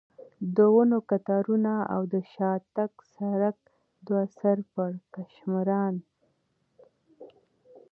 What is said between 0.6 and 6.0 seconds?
ونو کتارونه او د شاتګ سړک، دوه سر پړکمشران.